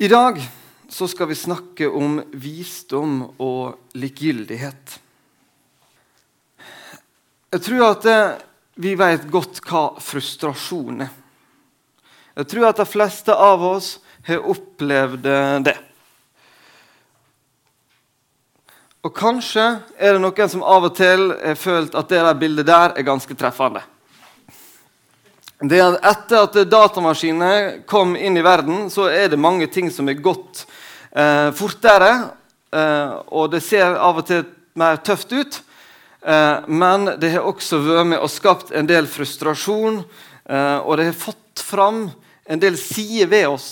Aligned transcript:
I 0.00 0.08
dag 0.08 0.50
så 0.88 1.08
skal 1.08 1.28
vi 1.28 1.34
snakke 1.36 1.84
om 1.92 2.22
visdom 2.32 3.18
og 3.36 3.98
likegyldighet. 4.00 4.94
Jeg 7.52 7.64
tror 7.66 7.84
at 7.84 8.06
eh, 8.08 8.38
vi 8.80 8.94
vet 8.96 9.26
godt 9.28 9.60
hva 9.68 9.82
frustrasjon 10.00 11.04
er. 11.04 11.12
Jeg 12.32 12.48
tror 12.48 12.70
at 12.70 12.80
de 12.80 12.88
fleste 12.88 13.36
av 13.36 13.66
oss 13.74 13.90
har 14.24 14.40
opplevd 14.40 15.28
eh, 15.28 15.60
det. 15.68 15.76
Og 19.04 19.12
kanskje 19.20 19.68
er 20.00 20.16
det 20.16 20.24
noen 20.24 20.54
som 20.56 20.64
av 20.64 20.88
og 20.88 20.96
til 20.96 21.28
har 21.34 21.60
følt 21.60 21.92
at 21.92 22.08
det 22.08 22.24
der 22.24 22.40
bildet 22.40 22.72
der 22.72 22.96
er 22.96 23.10
ganske 23.12 23.36
treffende. 23.36 23.84
Det 25.60 25.80
at 25.84 26.04
etter 26.08 26.46
at 26.46 26.54
datamaskinene 26.72 27.82
kom 27.88 28.14
inn 28.16 28.38
i 28.40 28.44
verden, 28.44 28.86
så 28.88 29.10
er 29.12 29.28
det 29.28 29.36
mange 29.36 29.66
ting 29.68 29.90
som 29.92 30.08
er 30.08 30.16
gått 30.16 30.62
eh, 31.12 31.50
fortere. 31.52 32.12
Eh, 32.72 33.12
og 33.28 33.50
det 33.52 33.60
ser 33.66 33.98
av 34.00 34.22
og 34.22 34.24
til 34.30 34.46
mer 34.80 35.02
tøft 35.04 35.34
ut. 35.36 35.58
Eh, 36.24 36.64
men 36.64 37.10
det 37.20 37.34
har 37.34 37.44
også 37.44 37.82
vært 37.84 38.08
med 38.14 38.24
og 38.24 38.32
skapt 38.32 38.72
en 38.72 38.88
del 38.88 39.04
frustrasjon. 39.04 40.00
Eh, 40.48 40.78
og 40.80 40.96
det 40.96 41.10
har 41.10 41.20
fått 41.28 41.60
fram 41.60 42.06
en 42.48 42.62
del 42.62 42.80
sider 42.80 43.28
ved 43.28 43.50
oss 43.52 43.68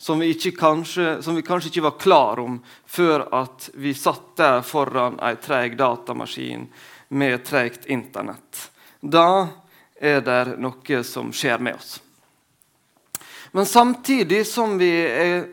som 0.00 0.24
vi, 0.24 0.32
kanskje, 0.56 1.18
som 1.22 1.36
vi, 1.36 1.44
kanskje, 1.44 1.68
ikke 1.68 1.84
var 1.90 2.00
klar 2.00 2.40
om 2.40 2.56
før 2.86 3.26
at 3.34 3.68
vi 3.74 3.92
satt 3.96 4.36
der 4.40 4.64
foran 4.64 5.20
ei 5.20 5.34
treg 5.42 5.76
datamaskin 5.76 6.68
med 7.08 7.44
tregt 7.44 7.88
Internett. 7.92 8.70
Da 9.00 9.48
er 10.00 10.20
det 10.20 10.56
noe 10.60 11.02
som 11.04 11.32
skjer 11.32 11.62
med 11.62 11.78
oss. 11.78 11.96
Men 13.52 13.66
samtidig 13.66 14.42
som 14.46 14.76
vi 14.78 14.90
er 15.06 15.46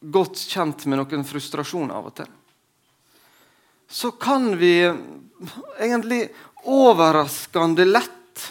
godt 0.00 0.38
kjent 0.48 0.86
med 0.88 1.02
noen 1.02 1.26
frustrasjoner 1.28 1.96
av 1.96 2.08
og 2.08 2.14
til, 2.22 2.30
så 3.90 4.12
kan 4.16 4.54
vi 4.56 4.86
egentlig 4.86 6.22
overraskende 6.70 7.84
lett 7.84 8.46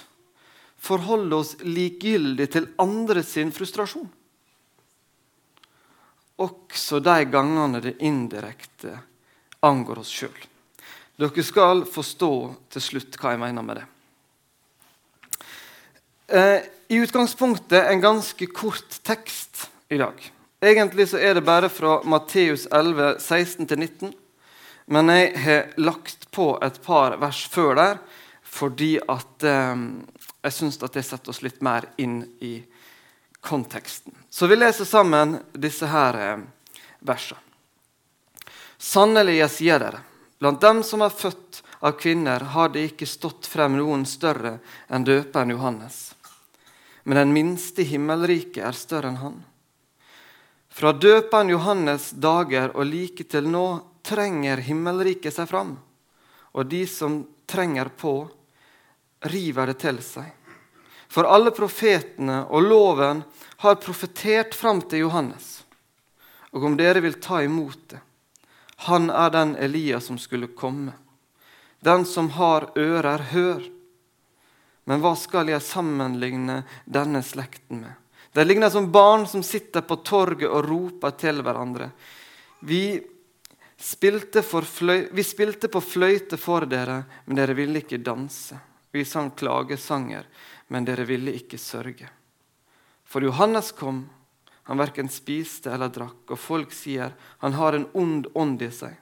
forholde 0.80 1.40
oss 1.42 1.56
likegyldig 1.64 2.48
til 2.52 2.70
andre 2.82 3.24
sin 3.24 3.54
frustrasjon. 3.56 4.08
Også 6.40 7.02
de 7.04 7.18
gangene 7.32 7.82
det 7.84 7.98
indirekte 8.06 8.94
angår 9.66 10.04
oss 10.04 10.12
sjøl. 10.22 10.36
Dere 11.20 11.44
skal 11.44 11.84
forstå 11.90 12.34
til 12.72 12.84
slutt 12.84 13.18
hva 13.20 13.34
jeg 13.34 13.42
mener 13.42 13.66
med 13.66 13.82
det. 13.82 13.88
Eh, 16.32 16.62
I 16.88 16.96
utgangspunktet 16.96 17.86
en 17.86 18.02
ganske 18.02 18.46
kort 18.46 19.04
tekst 19.04 19.70
i 19.90 19.98
dag. 19.98 20.32
Egentlig 20.62 21.10
så 21.10 21.18
er 21.18 21.34
det 21.34 21.42
bare 21.42 21.70
fra 21.70 22.04
Matteus 22.04 22.68
11, 22.72 23.16
16-19. 23.18 24.14
Men 24.86 25.10
jeg 25.10 25.32
har 25.42 25.72
lagt 25.82 26.28
på 26.32 26.52
et 26.62 26.78
par 26.86 27.18
vers 27.18 27.48
før 27.50 27.76
der 27.76 28.02
fordi 28.50 29.00
at 29.02 29.46
eh, 29.46 29.82
jeg 30.44 30.54
syns 30.54 30.78
det 30.82 31.04
setter 31.06 31.34
oss 31.34 31.42
litt 31.42 31.64
mer 31.66 31.88
inn 31.98 32.22
i 32.46 32.60
konteksten. 33.42 34.14
Så 34.30 34.48
vi 34.50 34.58
leser 34.58 34.86
sammen 34.86 35.40
disse 35.54 35.90
her 35.90 36.20
eh, 36.22 36.46
versene. 37.00 37.42
Sannelig, 38.78 39.40
jeg 39.40 39.56
sier 39.56 39.82
dere, 39.82 40.06
blant 40.38 40.62
dem 40.62 40.86
som 40.86 41.02
er 41.02 41.14
født 41.14 41.64
av 41.82 41.98
kvinner, 41.98 42.52
har 42.54 42.70
det 42.70 42.86
ikke 42.92 43.10
stått 43.10 43.50
frem 43.50 43.82
noen 43.82 44.06
større 44.06 44.60
enn 44.90 45.10
døperen 45.10 45.58
Johannes 45.58 46.09
men 47.10 47.18
den 47.18 47.32
minste 47.34 47.82
i 47.82 47.88
himmelriket 47.90 48.62
er 48.62 48.76
større 48.78 49.10
enn 49.10 49.16
han. 49.18 49.38
Fra 50.70 50.92
døperen 50.94 51.50
Johannes' 51.50 52.12
dager 52.14 52.70
og 52.76 52.86
like 52.86 53.26
til 53.26 53.48
nå 53.50 53.64
trenger 54.06 54.62
himmelriket 54.62 55.34
seg 55.34 55.48
fram, 55.50 55.72
og 56.54 56.68
de 56.70 56.84
som 56.86 57.24
trenger 57.50 57.90
på, 57.98 58.14
river 59.26 59.72
det 59.72 59.80
til 59.82 59.98
seg. 60.06 60.28
For 61.10 61.26
alle 61.26 61.50
profetene 61.50 62.44
og 62.46 62.70
loven 62.70 63.26
har 63.66 63.82
profetert 63.82 64.54
fram 64.54 64.86
til 64.86 65.08
Johannes. 65.08 65.64
Og 66.54 66.70
om 66.70 66.78
dere 66.78 67.02
vil 67.02 67.18
ta 67.18 67.42
imot 67.42 67.90
det 67.90 68.04
Han 68.86 69.10
er 69.10 69.34
den 69.34 69.56
Elias 69.58 70.06
som 70.14 70.22
skulle 70.22 70.54
komme. 70.54 70.94
Den 71.82 72.06
som 72.06 72.30
har 72.38 72.70
ører, 72.78 73.26
hør. 73.34 73.66
Men 74.90 75.04
hva 75.04 75.14
skal 75.14 75.52
jeg 75.52 75.62
sammenligne 75.62 76.64
denne 76.90 77.22
slekten 77.22 77.84
med? 77.84 77.94
De 78.34 78.46
ligner 78.46 78.70
som 78.74 78.92
barn 78.92 79.28
som 79.30 79.44
sitter 79.46 79.86
på 79.86 80.00
torget 80.06 80.50
og 80.50 80.66
roper 80.66 81.14
til 81.18 81.44
hverandre. 81.46 81.92
Vi 82.66 82.98
spilte, 83.78 84.44
vi 85.14 85.26
spilte 85.26 85.70
på 85.70 85.82
fløyte 85.82 86.38
for 86.42 86.66
dere, 86.70 87.04
men 87.26 87.38
dere 87.38 87.54
ville 87.58 87.82
ikke 87.84 88.02
danse. 88.02 88.58
Vi 88.92 89.06
sang 89.06 89.32
klagesanger, 89.38 90.26
men 90.74 90.86
dere 90.86 91.06
ville 91.06 91.34
ikke 91.38 91.62
sørge. 91.62 92.10
For 93.06 93.26
Johannes 93.26 93.72
kom, 93.78 94.08
han 94.70 94.82
verken 94.82 95.10
spiste 95.10 95.72
eller 95.74 95.94
drakk, 95.94 96.26
og 96.30 96.38
folk 96.38 96.74
sier 96.74 97.14
han 97.42 97.58
har 97.58 97.78
en 97.78 97.88
ond 97.94 98.28
ånd 98.38 98.62
i 98.66 98.70
seg. 98.74 98.98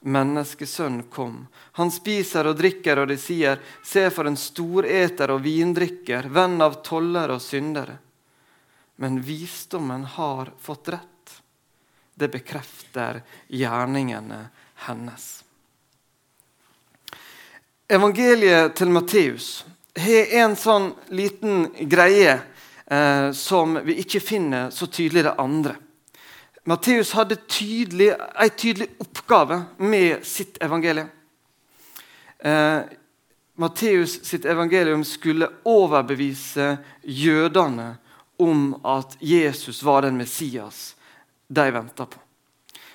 Menneskesønn 0.00 1.02
kom. 1.10 1.46
Han 1.72 1.90
spiser 1.90 2.46
og 2.46 2.58
drikker, 2.60 3.00
og 3.02 3.08
de 3.10 3.16
sier, 3.18 3.58
se 3.84 4.06
for 4.14 4.30
en 4.30 4.38
storeter 4.38 5.32
og 5.34 5.42
vindrikker, 5.42 6.30
venn 6.30 6.60
av 6.62 6.78
tollere 6.86 7.38
og 7.38 7.42
syndere. 7.42 7.98
Men 9.02 9.20
visdommen 9.22 10.04
har 10.04 10.52
fått 10.62 10.92
rett. 10.94 11.34
Det 12.14 12.30
bekrefter 12.30 13.20
gjerningene 13.48 14.40
hennes. 14.86 15.26
Evangeliet 17.88 18.74
til 18.76 18.90
Matteus 18.92 19.64
har 19.98 20.34
en 20.42 20.54
sånn 20.58 20.90
liten 21.14 21.68
greie 21.88 22.34
eh, 22.86 23.30
som 23.32 23.78
vi 23.86 23.98
ikke 24.02 24.20
finner 24.20 24.70
så 24.74 24.86
tydelig 24.86 25.24
det 25.24 25.34
andre. 25.40 25.74
Matteus 26.68 27.14
hadde 27.16 27.38
tydelig, 27.48 28.10
en 28.12 28.50
tydelig 28.50 28.90
oppgave 29.00 29.62
med 29.80 30.26
sitt 30.26 30.58
evangelium. 30.60 31.08
Eh, 32.38 32.80
Matteus 33.56 34.18
sitt 34.24 34.44
evangelium 34.44 35.04
skulle 35.04 35.48
overbevise 35.64 36.76
jødene 37.02 37.94
om 38.36 38.74
at 38.84 39.16
Jesus 39.20 39.80
var 39.82 40.04
den 40.04 40.20
Messias 40.20 40.92
de 41.48 41.70
venta 41.72 42.06
på. 42.06 42.20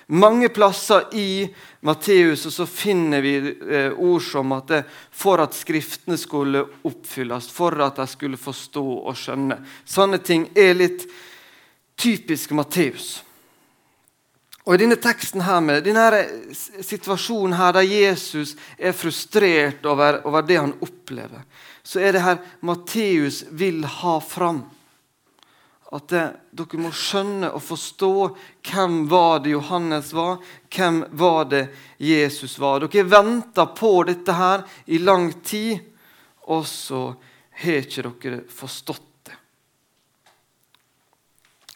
Mange 0.06 0.48
plasser 0.48 1.10
i 1.16 1.48
Matteus 1.80 2.46
så 2.54 2.66
finner 2.70 3.26
vi 3.26 3.36
eh, 3.50 3.90
ord 3.90 4.22
som 4.22 4.54
at 4.54 4.70
det, 4.70 4.82
for 5.10 5.42
at 5.42 5.56
Skriftene 5.56 6.20
skulle 6.20 6.62
oppfylles, 6.84 7.50
for 7.50 7.74
at 7.82 7.98
de 7.98 8.06
skulle 8.06 8.38
forstå 8.38 8.86
og 9.02 9.18
skjønne. 9.18 9.58
Sånne 9.82 10.22
ting 10.22 10.46
er 10.54 10.76
litt 10.78 11.08
typisk 11.98 12.54
Matteus. 12.54 13.23
Og 14.64 14.74
I 14.74 14.80
denne 14.80 14.96
teksten 14.96 15.42
her 15.44 15.60
med 15.60 15.84
denne 15.84 16.22
situasjonen 16.80 17.56
her 17.58 17.74
der 17.76 17.84
Jesus 17.84 18.54
er 18.78 18.96
frustrert 18.96 19.84
over, 19.84 20.22
over 20.24 20.46
det 20.46 20.56
han 20.56 20.72
opplever, 20.80 21.42
så 21.84 22.00
er 22.00 22.16
det 22.16 22.22
her 22.24 22.40
Matteus 22.64 23.42
vil 23.52 23.84
ha 23.84 24.16
fram. 24.24 24.62
At 25.94 26.08
det, 26.10 26.22
dere 26.56 26.80
må 26.80 26.90
skjønne 26.96 27.52
og 27.54 27.62
forstå 27.62 28.12
hvem 28.64 29.02
var 29.12 29.44
det 29.44 29.52
Johannes 29.52 30.14
var, 30.16 30.40
hvem 30.72 31.04
var 31.12 31.44
det 31.52 31.64
Jesus 32.00 32.56
var. 32.58 32.88
Dere 32.88 33.04
venta 33.04 33.68
på 33.68 33.92
dette 34.08 34.34
her 34.34 34.64
i 34.88 34.98
lang 34.98 35.28
tid, 35.44 35.84
og 36.48 36.64
så 36.66 37.10
har 37.60 37.84
ikke 37.84 38.08
dere 38.08 38.40
forstått 38.48 39.10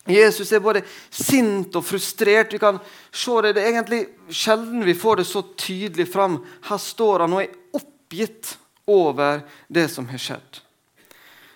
Jesus 0.08 0.52
er 0.52 0.62
både 0.64 0.82
sint 1.10 1.74
og 1.76 1.84
frustrert. 1.84 2.52
Vi 2.52 2.58
kan 2.58 2.78
se 3.12 3.42
Det 3.42 3.52
det 3.56 3.62
er 3.62 3.72
egentlig 3.72 4.06
sjelden 4.30 4.84
vi 4.84 4.94
får 4.94 5.16
det 5.16 5.26
så 5.28 5.42
tydelig 5.56 6.08
fram. 6.12 6.40
Her 6.68 6.78
står 6.78 7.26
han 7.26 7.36
og 7.36 7.42
er 7.42 7.54
oppgitt 7.76 8.56
over 8.86 9.42
det 9.68 9.88
som 9.92 10.08
har 10.08 10.18
skjedd. 10.18 10.62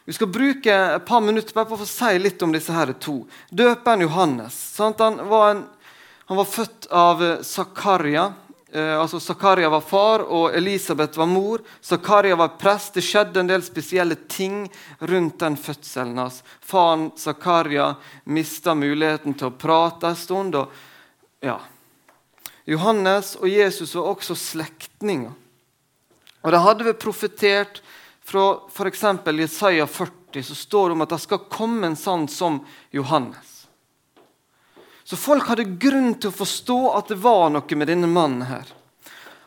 Vi 0.05 0.13
skal 0.13 0.27
bruke 0.27 0.75
et 0.75 1.05
par 1.07 1.21
minutter 1.21 1.55
bare 1.55 1.71
på 1.71 1.79
å 1.79 1.87
si 1.87 2.19
litt 2.19 2.43
om 2.43 2.53
disse 2.53 2.75
her 2.75 2.93
to. 3.01 3.23
Døperen 3.51 4.03
Johannes. 4.03 4.57
Han 4.79 4.95
var, 5.31 5.51
en, 5.51 5.63
han, 6.27 6.37
var 6.37 6.49
født 6.51 6.89
av 6.91 7.23
Zakaria. 7.47 8.33
Eh, 8.75 9.01
altså 9.01 9.21
Zakaria 9.21 9.69
var 9.69 9.81
far, 9.81 10.23
og 10.25 10.55
Elisabeth 10.57 11.19
var 11.19 11.27
mor. 11.27 11.61
Zakaria 11.81 12.37
var 12.37 12.55
prest. 12.57 12.95
Det 12.95 13.05
skjedde 13.05 13.43
en 13.43 13.51
del 13.51 13.65
spesielle 13.65 14.17
ting 14.33 14.65
rundt 14.99 15.37
den 15.43 15.59
fødselen 15.61 16.17
hans. 16.17 16.41
Faren 16.65 17.11
Zakaria 17.21 17.91
mista 18.25 18.73
muligheten 18.75 19.37
til 19.37 19.51
å 19.51 19.59
prate 19.61 20.09
en 20.09 20.17
stund. 20.17 20.57
Og, 20.57 20.73
ja. 21.45 21.59
Johannes 22.65 23.35
og 23.37 23.51
Jesus 23.53 23.93
var 23.99 24.09
også 24.15 24.39
slektninger. 24.41 25.37
Og 26.43 26.51
De 26.51 26.65
hadde 26.65 26.89
vel 26.89 26.97
profetert 26.97 27.83
fra 28.25 28.55
f.eks. 28.73 29.05
Jesaja 29.37 29.87
40, 29.87 30.43
så 30.49 30.57
står 30.57 30.89
det 30.89 30.97
om 30.97 31.05
at 31.05 31.13
det 31.13 31.21
skal 31.27 31.45
komme 31.53 31.91
en 31.91 31.99
sånn 31.99 32.25
som 32.31 32.63
Johannes. 32.95 33.62
Så 35.05 35.19
folk 35.19 35.49
hadde 35.51 35.75
grunn 35.83 36.15
til 36.15 36.31
å 36.31 36.37
forstå 36.37 36.79
at 36.97 37.11
det 37.11 37.19
var 37.23 37.51
noe 37.51 37.79
med 37.79 37.91
denne 37.91 38.11
mannen 38.11 38.47
her. 38.47 38.71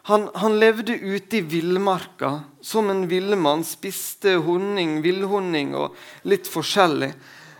Han, 0.05 0.27
han 0.37 0.59
levde 0.59 0.93
ute 0.93 1.39
i 1.39 1.41
villmarka 1.41 2.39
som 2.61 2.89
en 2.89 3.07
villmann. 3.09 3.63
Spiste 3.65 4.35
honning, 4.45 4.99
villhonning 5.01 5.73
og 5.73 5.95
litt 6.29 6.45
forskjellig. 6.45 7.09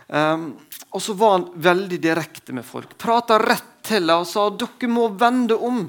Um, 0.06 0.52
og 0.94 1.02
så 1.02 1.16
var 1.18 1.32
han 1.32 1.48
veldig 1.58 1.98
direkte 1.98 2.54
med 2.54 2.62
folk. 2.64 2.92
Prata 2.98 3.40
rett 3.42 3.72
til 3.86 4.06
dem 4.06 4.22
og 4.22 4.28
sa 4.30 4.46
dere 4.54 4.90
må 4.92 5.08
vende 5.18 5.58
om. 5.58 5.80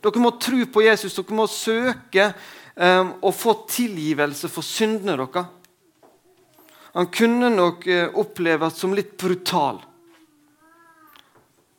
Dere 0.00 0.22
må 0.22 0.32
tro 0.40 0.62
på 0.72 0.86
Jesus. 0.86 1.18
Dere 1.18 1.36
må 1.36 1.44
søke 1.52 2.30
um, 2.80 3.12
og 3.20 3.36
få 3.36 3.58
tilgivelse 3.68 4.48
for 4.48 4.64
syndene 4.64 5.18
deres. 5.20 5.52
Han 6.96 7.12
kunne 7.12 7.52
nok 7.52 7.84
uh, 7.92 8.08
oppleves 8.24 8.80
som 8.80 8.96
litt 8.96 9.18
brutal. 9.20 9.82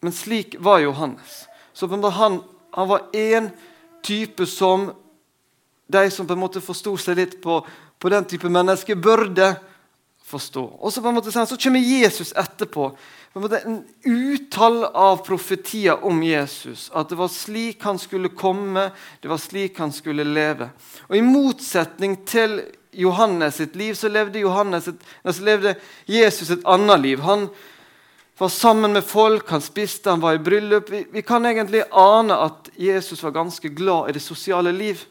Men 0.01 0.13
slik 0.13 0.55
var 0.59 0.79
Johannes. 0.79 1.45
Så 1.73 1.88
han, 1.88 2.41
han 2.71 2.88
var 2.88 3.09
én 3.13 3.49
type 4.03 4.45
som 4.45 4.91
de 5.88 6.11
som 6.11 6.27
på 6.27 6.35
en 6.35 6.41
måte 6.41 6.61
forsto 6.61 6.97
seg 6.99 7.17
litt 7.19 7.38
på, 7.41 7.61
på 7.99 8.11
den 8.11 8.25
type 8.27 8.49
mennesker, 8.51 8.99
burde 8.99 9.53
forstå. 10.27 10.63
Og 10.79 10.91
så, 10.91 11.01
på 11.01 11.09
en 11.09 11.15
måte, 11.15 11.31
så 11.31 11.57
kommer 11.59 11.79
Jesus 11.79 12.33
etterpå. 12.35 12.89
På 13.31 13.39
en, 13.39 13.45
måte, 13.45 13.61
en 13.63 13.79
utall 14.03 14.83
av 14.89 15.21
profetier 15.27 16.03
om 16.05 16.19
Jesus. 16.23 16.89
At 16.91 17.09
det 17.11 17.19
var 17.19 17.31
slik 17.31 17.85
han 17.88 17.99
skulle 18.01 18.33
komme, 18.35 18.89
det 19.23 19.31
var 19.31 19.39
slik 19.41 19.79
han 19.79 19.95
skulle 19.95 20.27
leve. 20.27 20.69
Og 21.07 21.15
I 21.15 21.23
motsetning 21.23 22.19
til 22.27 22.59
Johannes 22.97 23.61
sitt 23.61 23.77
liv 23.79 23.95
så 23.95 24.09
levde, 24.11 24.41
et, 24.41 25.09
altså 25.23 25.44
levde 25.45 25.75
Jesus 26.09 26.51
et 26.51 26.65
annet 26.67 27.03
liv. 27.03 27.23
Han 27.23 27.47
var 28.38 28.50
sammen 28.50 28.94
med 28.94 29.04
folk, 29.04 29.50
han 29.50 29.62
spiste, 29.62 30.10
han 30.10 30.19
var 30.19 30.34
i 30.34 30.39
bryllup. 30.39 30.89
Vi, 30.89 31.07
vi, 31.12 31.22
kan 31.22 31.45
egentlig 31.45 31.84
ane 31.92 32.36
at 32.38 32.69
Jesus 32.75 33.24
var 33.24 33.31
ganske 33.31 33.69
glad 33.69 34.10
i 34.10 34.13
det 34.13 34.22
sosiale 34.22 34.72
liv. 34.72 35.01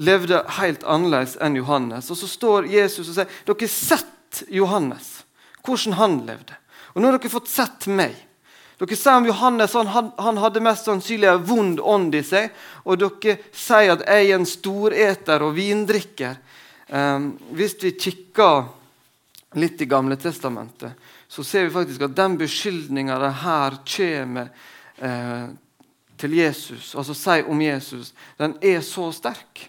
Levde 0.00 0.40
helt 0.56 0.84
annerledes 0.88 1.36
enn 1.36 1.58
Johannes. 1.60 2.08
Og 2.10 2.16
Så 2.16 2.30
står 2.30 2.70
Jesus 2.70 3.10
og 3.10 3.18
sier 3.18 3.36
dere 3.44 3.60
har 3.60 3.74
sett 3.74 4.42
Johannes, 4.48 5.12
hvordan 5.66 5.98
han 6.00 6.18
levde. 6.24 6.56
Og 6.94 7.02
nå 7.02 7.10
har 7.10 7.18
dere 7.18 7.32
fått 7.32 7.52
sett 7.52 7.90
meg. 7.92 8.16
Dere 8.80 8.96
sier 8.96 9.20
om 9.20 9.28
Johannes 9.28 9.76
han, 9.76 10.12
han 10.16 10.40
hadde 10.40 10.64
mest 10.64 10.88
sannsynlig 10.88 11.28
en 11.28 11.44
vond 11.44 11.80
ånd 11.84 12.16
i 12.16 12.24
seg. 12.24 12.54
Og 12.88 13.02
dere 13.02 13.36
sier 13.52 13.98
at 13.98 14.06
jeg 14.08 14.30
er 14.30 14.38
en 14.38 14.48
storeter 14.48 15.44
og 15.44 15.58
vindrikker. 15.60 16.40
Um, 16.88 17.34
hvis 17.52 17.76
vi 17.84 17.92
kikker 18.00 18.64
litt 19.58 19.80
i 19.82 19.88
Gamle 19.90 20.16
testamentet, 20.16 20.92
så 21.28 21.44
ser 21.44 21.66
vi 21.66 21.74
faktisk 21.74 22.04
at 22.06 22.14
den 22.16 22.36
beskyldninga 22.38 23.18
det 23.18 23.32
her 23.42 23.76
kommer 23.96 24.52
eh, 24.96 25.48
til 26.20 26.36
Jesus, 26.36 26.92
altså 26.94 27.16
sier 27.16 27.48
om 27.50 27.62
Jesus, 27.62 28.12
den 28.38 28.54
er 28.62 28.82
så 28.84 29.08
sterk 29.16 29.66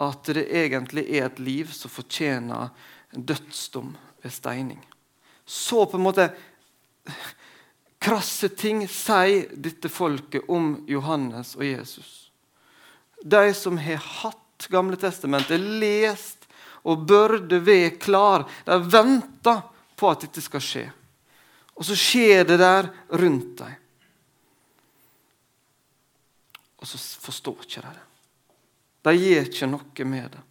at 0.00 0.30
det 0.32 0.46
egentlig 0.46 1.06
er 1.10 1.26
et 1.26 1.42
liv 1.42 1.72
som 1.74 1.92
fortjener 1.92 2.70
dødsdom 3.12 3.96
ved 4.22 4.32
steining. 4.32 4.80
Så 5.44 5.84
på 5.86 5.98
en 5.98 6.06
måte 6.06 6.28
krasse 8.00 8.48
ting 8.56 8.84
sier 8.88 9.50
dette 9.52 9.90
folket 9.92 10.48
om 10.48 10.78
Johannes 10.88 11.56
og 11.58 11.66
Jesus. 11.66 12.30
De 13.20 13.50
som 13.56 13.80
har 13.80 14.00
hatt 14.22 14.36
Gamle 14.68 14.98
testamentet, 15.00 15.56
lest 15.56 16.39
og 16.88 17.04
burde 17.08 17.60
være 17.64 17.96
klar, 18.00 18.46
de 18.64 18.78
venter 18.92 19.62
på 19.96 20.10
at 20.10 20.26
dette 20.26 20.42
skal 20.44 20.64
skje. 20.64 20.84
Og 21.80 21.86
så 21.88 21.96
skjer 21.96 22.44
det 22.48 22.58
der 22.60 22.88
rundt 23.20 23.56
dem. 23.60 23.74
Og 26.80 26.88
så 26.88 27.00
forstår 27.20 27.66
ikke 27.66 27.82
de 27.84 27.96
det. 27.96 28.06
De 29.00 29.16
gjør 29.16 29.48
ikke 29.48 29.68
noe 29.68 30.06
med 30.08 30.30
det. 30.34 30.44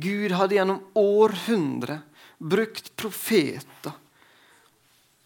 Gud 0.00 0.32
hadde 0.36 0.54
gjennom 0.54 0.84
århundrer 0.94 2.00
brukt 2.40 2.96
profeter. 2.96 3.92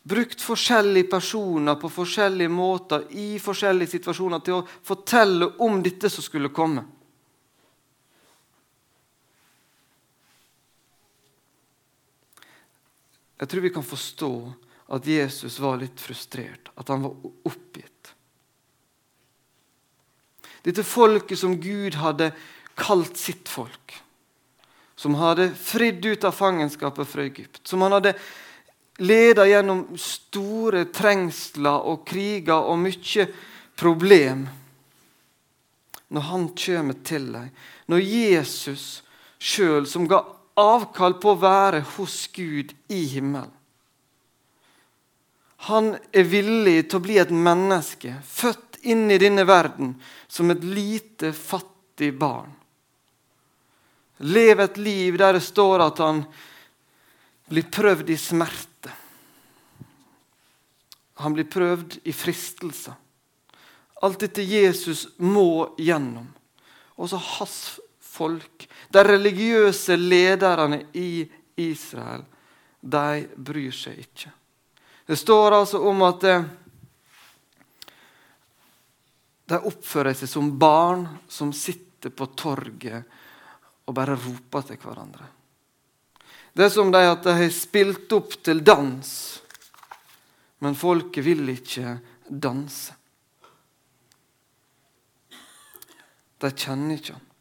Brukt 0.02 0.42
forskjellige 0.42 1.08
personer 1.08 1.78
på 1.80 1.88
forskjellige 1.88 2.52
måter 2.52 3.06
i 3.16 3.38
forskjellige 3.40 3.94
situasjoner 3.94 4.42
til 4.44 4.58
å 4.58 4.66
fortelle 4.84 5.48
om 5.64 5.78
dette 5.82 6.10
som 6.12 6.24
skulle 6.24 6.52
komme. 6.52 6.84
Jeg 13.44 13.50
tror 13.52 13.60
vi 13.60 13.70
kan 13.74 13.84
forstå 13.84 14.34
at 14.96 15.06
Jesus 15.06 15.58
var 15.60 15.76
litt 15.76 16.00
frustrert, 16.00 16.70
at 16.80 16.88
han 16.88 17.02
var 17.04 17.26
oppgitt. 17.44 18.14
Dette 20.64 20.80
folket 20.80 21.36
som 21.36 21.58
Gud 21.60 21.98
hadde 22.00 22.30
kalt 22.72 23.20
sitt 23.20 23.50
folk, 23.52 23.98
som 24.96 25.18
hadde 25.20 25.50
fridd 25.60 26.06
ut 26.06 26.24
av 26.24 26.32
fangenskapet 26.32 27.10
fra 27.10 27.26
Egypt, 27.28 27.60
som 27.68 27.84
han 27.84 27.92
hadde 27.98 28.14
ledet 29.04 29.50
gjennom 29.50 29.82
store 30.00 30.86
trengsler 30.88 31.84
og 31.84 32.06
kriger 32.08 32.64
og 32.64 32.80
mye 32.80 33.26
problem. 33.76 34.46
Når 36.08 36.26
han 36.30 36.48
kommer 36.56 37.04
til 37.04 37.28
dem, 37.34 37.52
når 37.92 38.08
Jesus 38.08 38.86
sjøl, 39.36 39.84
som 39.84 40.08
ga 40.08 40.22
avkall 40.60 41.16
på 41.20 41.34
å 41.34 41.40
være 41.40 41.82
hos 41.96 42.24
Gud 42.34 42.74
i 42.92 43.04
himmelen. 43.14 43.52
Han 45.68 45.94
er 46.12 46.26
villig 46.28 46.90
til 46.90 46.98
å 47.00 47.04
bli 47.04 47.16
et 47.16 47.30
menneske, 47.32 48.18
født 48.20 48.82
inn 48.84 49.08
i 49.08 49.20
denne 49.20 49.46
verden 49.48 49.94
som 50.28 50.52
et 50.52 50.64
lite, 50.64 51.32
fattig 51.32 52.12
barn. 52.20 52.52
Leve 54.28 54.68
et 54.68 54.76
liv 54.76 55.16
der 55.18 55.38
det 55.38 55.44
står 55.44 55.86
at 55.86 56.02
han 56.04 56.20
blir 57.48 57.64
prøvd 57.72 58.12
i 58.12 58.18
smerte. 58.20 58.92
Han 61.24 61.32
blir 61.32 61.48
prøvd 61.48 61.98
i 62.04 62.12
fristelser. 62.12 62.94
Alt 64.04 64.20
dette 64.20 64.44
Jesus 64.44 65.06
må 65.16 65.74
gjennom. 65.80 66.28
Og 67.00 67.08
så 67.08 67.18
folk. 68.14 68.68
De 68.88 69.04
religiøse 69.04 69.96
lederne 69.98 70.84
i 70.92 71.24
Israel, 71.64 72.24
de 72.80 73.24
bryr 73.36 73.74
seg 73.74 73.98
ikke. 74.04 74.32
Det 75.06 75.18
står 75.18 75.58
altså 75.58 75.80
om 75.84 76.02
at 76.06 76.26
eh, 76.28 76.46
de 79.44 79.60
oppfører 79.70 80.16
seg 80.16 80.30
som 80.30 80.52
barn 80.58 81.04
som 81.28 81.52
sitter 81.52 82.12
på 82.14 82.30
torget 82.36 83.20
og 83.84 83.96
bare 83.96 84.16
roper 84.16 84.64
til 84.68 84.80
hverandre. 84.80 85.28
Det 86.54 86.68
er 86.68 86.72
som 86.72 86.92
de 86.94 87.02
at 87.02 87.24
de 87.26 87.34
har 87.36 87.52
spilt 87.52 88.12
opp 88.14 88.36
til 88.46 88.62
dans, 88.64 89.08
men 90.62 90.78
folket 90.78 91.26
vil 91.26 91.48
ikke 91.52 91.98
danse. 92.30 92.94
De 96.40 96.50
kjenner 96.52 97.00
ikke 97.00 97.16
han 97.16 97.33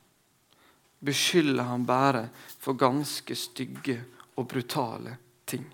beskylder 1.04 1.64
han 1.64 1.86
bare 1.86 2.28
for 2.60 2.74
ganske 2.80 3.36
stygge 3.36 3.98
og 4.36 4.48
brutale 4.48 5.18
ting. 5.46 5.66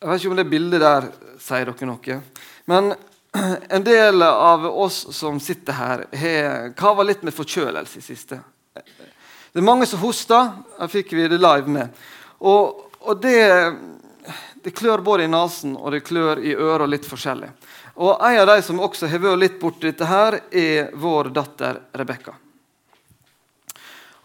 Jeg 0.00 0.08
vet 0.08 0.22
ikke 0.22 0.32
om 0.32 0.38
det 0.40 0.48
bildet 0.48 0.80
der 0.80 1.10
sier 1.44 1.68
dere 1.68 1.88
noe. 1.90 2.16
Men 2.72 2.94
en 3.76 3.84
del 3.84 4.24
av 4.24 4.64
oss 4.70 5.02
som 5.12 5.36
sitter 5.40 5.76
her, 5.76 6.06
har 6.22 6.72
kava 6.78 7.04
litt 7.04 7.22
med 7.26 7.36
forkjølelse 7.36 8.00
i 8.00 8.06
siste. 8.08 8.40
Det 8.72 9.60
er 9.60 9.66
mange 9.66 9.86
som 9.86 10.00
hoster. 10.00 10.54
Det 10.78 10.88
fikk 10.88 11.12
vi 11.18 11.28
det 11.28 11.40
live 11.42 11.68
med. 11.68 12.00
Og, 12.48 12.86
og 13.04 13.20
det, 13.20 13.36
det 14.62 14.74
klør 14.76 15.02
både 15.04 15.24
i 15.24 15.30
nesen 15.30 15.76
og 15.76 15.92
det 15.94 16.02
klør 16.06 16.40
i 16.44 16.54
øret 16.54 16.90
litt 16.90 17.06
forskjellig. 17.08 17.50
Og 18.00 18.16
En 18.20 18.40
av 18.40 18.46
de 18.46 18.62
som 18.62 18.80
også 18.80 19.08
har 19.08 19.18
vært 19.20 19.38
litt 19.38 19.60
borti 19.60 19.90
dette, 19.90 20.06
her, 20.06 20.40
er 20.50 20.90
vår 20.94 21.30
datter 21.34 21.80
Rebekka. 21.92 22.34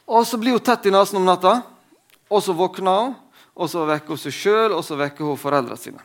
Og 0.07 0.27
Så 0.27 0.37
blir 0.37 0.51
hun 0.51 0.59
tett 0.59 0.85
i 0.85 0.91
nesen 0.91 1.17
om 1.17 1.25
natta, 1.25 1.61
og 2.29 2.43
så 2.43 2.53
våkner 2.53 3.01
hun. 3.01 3.15
Og 3.55 3.69
så 3.71 3.85
vekker 3.87 4.11
hun 4.11 4.19
seg 4.19 4.33
sjøl, 4.35 4.73
og 4.75 4.83
så 4.83 4.97
vekker 4.99 5.23
hun 5.23 5.39
foreldrene 5.39 5.79
sine. 5.79 6.03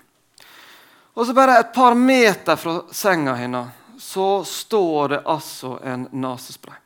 Og 1.14 1.26
så 1.26 1.34
Bare 1.34 1.58
et 1.58 1.74
par 1.74 1.94
meter 1.94 2.56
fra 2.56 2.82
senga 2.92 3.34
hennes 3.34 3.76
så 4.00 4.44
står 4.44 5.08
det 5.08 5.22
altså 5.28 5.78
en 5.84 6.06
nesespray. 6.10 6.78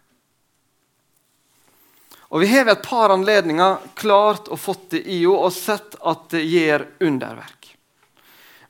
Og 2.35 2.41
Vi 2.43 2.49
har 2.51 2.65
ved 2.67 2.73
et 2.73 2.87
par 2.87 3.13
anledninger 3.15 3.77
klart 3.95 4.49
å 4.51 4.59
fått 4.59 4.89
det 4.97 5.05
i 5.07 5.21
henne 5.23 5.47
og 5.47 5.53
sett 5.55 5.95
at 6.03 6.27
det 6.35 6.43
gjør 6.43 6.89
underverk. 7.07 7.69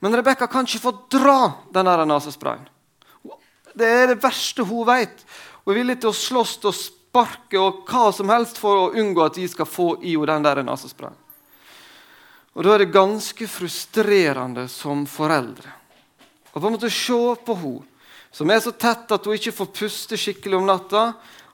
Men 0.04 0.16
Rebekka 0.18 0.50
kan 0.52 0.68
ikke 0.68 0.82
få 0.82 0.92
dra 1.08 1.38
den 1.72 1.88
nesesprayen. 2.10 2.66
Det 3.72 3.88
er 3.88 4.12
det 4.12 4.20
verste 4.22 4.66
hun 4.68 4.84
vet. 4.86 5.24
Hun 5.64 5.72
er 5.72 5.78
villig 5.80 5.96
til 6.02 6.12
å 6.12 6.18
slåss 6.18 6.58
og 6.68 6.76
sparke 6.76 7.58
og 7.58 7.88
hva 7.88 8.10
som 8.12 8.28
helst 8.28 8.60
for 8.60 8.82
å 8.82 8.90
unngå 9.00 9.24
at 9.24 9.40
de 9.40 9.48
skal 9.48 9.66
få 9.66 9.94
i 10.04 10.12
henne 10.12 10.28
den 10.28 10.44
der 10.44 10.60
nesesprayen. 10.66 11.16
Og 12.54 12.62
Da 12.62 12.74
er 12.74 12.84
det 12.84 12.92
ganske 12.94 13.48
frustrerende 13.48 14.68
som 14.68 15.08
foreldre 15.10 15.72
å 16.54 16.60
på 16.60 16.68
en 16.68 16.76
måte 16.76 16.90
se 16.92 17.16
på 17.46 17.56
henne 17.58 17.82
som 18.34 18.50
er 18.50 18.60
så 18.62 18.72
tett 18.74 19.10
at 19.14 19.26
hun 19.26 19.36
ikke 19.36 19.54
får 19.54 19.68
puste 19.74 20.18
skikkelig 20.18 20.58
om 20.58 20.64
natta, 20.66 21.12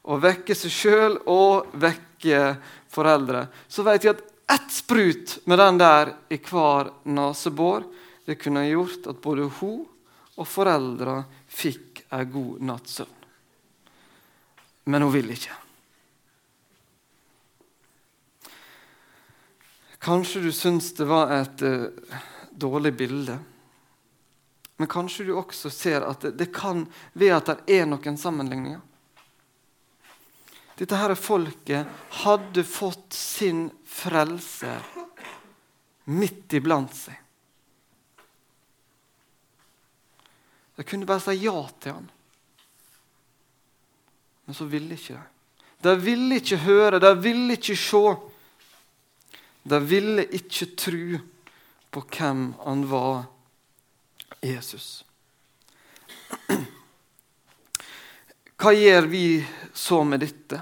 og 0.09 0.23
vekke 0.23 0.57
seg 0.57 0.73
sjøl 0.73 1.19
og 1.29 1.73
vekke 1.81 2.57
foreldre. 2.91 3.47
Så 3.69 3.85
vet 3.87 4.05
vi 4.05 4.13
at 4.13 4.23
ett 4.51 4.73
sprut 4.73 5.39
med 5.45 5.61
den 5.61 5.79
der 5.79 6.15
i 6.33 6.41
hver 6.43 6.91
nesebor 7.07 7.85
det 8.27 8.39
kunne 8.41 8.67
gjort 8.69 9.07
at 9.11 9.21
både 9.23 9.49
hun 9.61 9.85
og 10.41 10.49
foreldra 10.49 11.21
fikk 11.51 12.05
ei 12.15 12.25
god 12.31 12.63
natts 12.65 13.01
søvn. 13.01 13.17
Men 14.91 15.05
hun 15.05 15.13
vil 15.13 15.31
ikke. 15.35 15.55
Kanskje 20.01 20.41
du 20.41 20.53
syns 20.57 20.95
det 20.97 21.05
var 21.05 21.33
et 21.37 21.63
uh, 21.63 21.91
dårlig 22.51 22.95
bilde. 22.97 23.37
Men 24.81 24.89
kanskje 24.89 25.27
du 25.29 25.35
også 25.37 25.71
ser 25.71 26.07
at 26.09 26.25
det, 26.25 26.33
det 26.41 26.49
kan 26.57 26.87
ved 27.13 27.35
at 27.37 27.51
det 27.51 27.81
er 27.81 27.91
noen 27.91 28.17
sammenligninger. 28.17 28.81
Dette 30.81 30.97
her 30.97 31.13
folket 31.15 31.89
hadde 32.23 32.63
fått 32.65 33.13
sin 33.13 33.67
frelse 33.85 34.79
midt 36.09 36.55
iblant 36.57 36.95
seg. 36.97 37.19
De 40.81 40.87
kunne 40.89 41.05
bare 41.05 41.21
si 41.21 41.37
ja 41.43 41.61
til 41.85 41.99
han. 41.99 42.09
Men 44.49 44.57
så 44.57 44.65
ville 44.73 44.97
ikke 44.97 45.19
de. 45.19 45.27
De 45.85 45.95
ville 46.01 46.41
ikke 46.41 46.63
høre, 46.65 47.01
de 47.01 47.13
ville 47.21 47.59
ikke 47.59 47.77
se. 47.77 48.03
De 49.69 49.85
ville 49.85 50.25
ikke 50.41 50.71
tro 50.81 51.21
på 51.93 52.07
hvem 52.17 52.43
han 52.65 52.89
var, 52.89 53.29
Jesus. 54.41 55.05
Hva 58.61 58.75
gjør 58.77 59.07
vi 59.09 59.47
så 59.73 60.05
med 60.05 60.21
dette? 60.21 60.59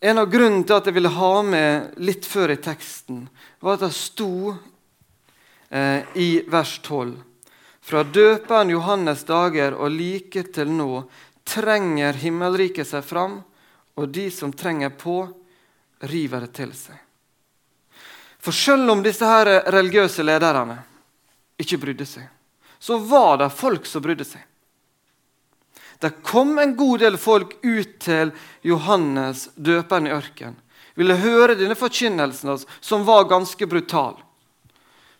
En 0.00 0.18
av 0.18 0.28
grunnene 0.30 0.62
til 0.62 0.76
at 0.76 0.86
jeg 0.86 0.94
ville 0.94 1.10
ha 1.10 1.30
med 1.42 1.96
litt 1.98 2.26
før 2.26 2.52
i 2.54 2.60
teksten, 2.62 3.24
var 3.58 3.74
at 3.74 3.82
det 3.82 3.96
sto 3.96 4.52
eh, 5.66 6.06
i 6.14 6.28
vers 6.46 6.76
12 6.78 7.16
Fra 7.82 8.04
døperen 8.06 8.70
Johannes' 8.70 9.24
dager 9.26 9.74
og 9.74 9.90
like 9.96 10.44
til 10.54 10.70
nå 10.70 11.02
trenger 11.42 12.22
himmelriket 12.22 12.86
seg 12.86 13.02
fram, 13.02 13.40
og 13.98 14.14
de 14.14 14.28
som 14.30 14.54
trenger 14.54 14.94
på, 14.94 15.24
river 16.06 16.46
det 16.46 16.52
til 16.60 16.70
seg. 16.78 17.02
For 18.38 18.54
selv 18.54 18.94
om 18.94 19.02
disse 19.02 19.26
her 19.26 19.50
religiøse 19.74 20.22
lederne 20.22 20.78
ikke 21.58 21.82
brydde 21.82 22.06
seg, 22.06 22.30
så 22.78 23.02
var 23.02 23.42
det 23.42 23.50
folk 23.58 23.90
som 23.90 24.06
brydde 24.06 24.30
seg. 24.30 24.46
Det 26.02 26.10
kom 26.26 26.58
en 26.58 26.74
god 26.76 26.98
del 26.98 27.16
folk 27.20 27.54
ut 27.62 27.98
til 28.02 28.32
Johannes, 28.66 29.46
døperen 29.54 30.08
i 30.08 30.14
ørkenen. 30.16 30.58
Ville 30.98 31.14
høre 31.16 31.54
denne 31.56 31.76
forkynnelsen 31.78 32.58
som 32.82 33.04
var 33.06 33.28
ganske 33.30 33.66
brutal. 33.70 34.16